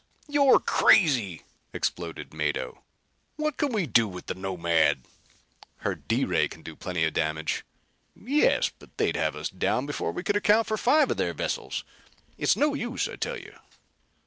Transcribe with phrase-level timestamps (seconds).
[0.27, 1.43] "You're crazy!"
[1.73, 2.81] exploded Mado.
[3.35, 5.03] "What can we do with the Nomad?"
[5.81, 7.63] "Her D ray can do plenty of damage."
[8.15, 11.83] "Yes, but they'd have us down before we could account for five of their vessels.
[12.35, 13.55] It's no use, I tell you."